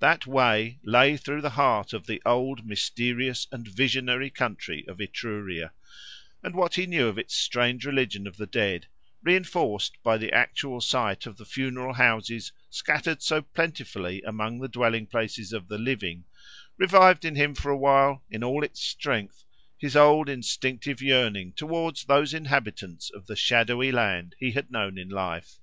[0.00, 5.72] That Way lay through the heart of the old, mysterious and visionary country of Etruria;
[6.42, 8.86] and what he knew of its strange religion of the dead,
[9.22, 15.06] reinforced by the actual sight of the funeral houses scattered so plentifully among the dwelling
[15.06, 16.24] places of the living,
[16.76, 19.44] revived in him for a while, in all its strength,
[19.78, 25.08] his old instinctive yearning towards those inhabitants of the shadowy land he had known in
[25.08, 25.60] life.